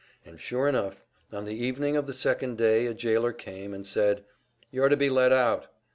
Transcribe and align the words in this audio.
And 0.25 0.41
sure 0.41 0.67
enough, 0.67 1.03
on 1.31 1.45
the 1.45 1.53
evening 1.53 1.95
of 1.95 2.07
the 2.07 2.13
second 2.13 2.57
day 2.57 2.87
a 2.87 2.93
jailer 2.95 3.31
came 3.33 3.71
and 3.71 3.85
said: 3.85 4.23
"You're 4.71 4.89
to 4.89 4.97
be 4.97 5.11
let 5.11 5.31
out." 5.31 5.67